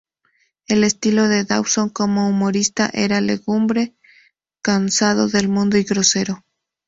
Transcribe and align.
El 0.67 0.83
estilo 0.83 1.27
de 1.27 1.43
Dawson 1.43 1.89
como 1.89 2.27
humorista 2.27 2.89
era 2.91 3.21
lúgubre, 3.21 3.93
cansado 4.63 5.27
del 5.27 5.47
mundo 5.47 5.77
y 5.77 5.83
grosero. 5.83 6.43